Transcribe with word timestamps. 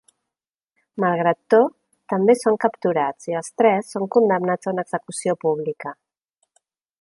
Malgrat 1.03 1.37
to, 1.53 1.59
també 2.13 2.35
són 2.39 2.57
capturats, 2.63 3.27
i 3.33 3.37
els 3.41 3.53
tres 3.63 3.93
són 3.97 4.07
condemnats 4.17 4.71
a 4.71 4.75
una 4.77 4.87
execució 4.89 5.37
pública. 5.47 5.95